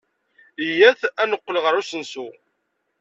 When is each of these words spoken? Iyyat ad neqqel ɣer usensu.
Iyyat 0.65 1.01
ad 1.21 1.27
neqqel 1.29 1.55
ɣer 1.63 1.73
usensu. 1.81 2.27